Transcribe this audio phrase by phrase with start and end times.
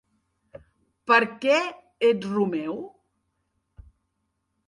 [1.11, 1.59] Per què
[2.09, 2.81] ets Romeu?